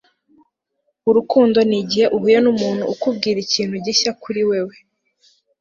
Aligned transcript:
urukundo 1.09 1.57
ni 1.69 1.77
igihe 1.81 2.05
uhuye 2.15 2.37
n'umuntu 2.41 2.83
ukubwira 2.93 3.37
ikintu 3.45 3.75
gishya 3.85 4.11
kuri 4.21 4.41
wewe 4.49 4.75